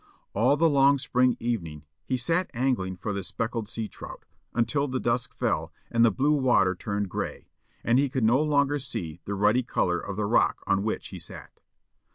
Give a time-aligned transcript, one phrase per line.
[0.33, 4.99] All the long spring evening he sat angling for the speckled sea trout, until the
[4.99, 7.49] dusk fell and the blue water turned gray,
[7.83, 11.19] and he could no longer see the ruddy colour of the rock on which he
[11.19, 11.59] sat.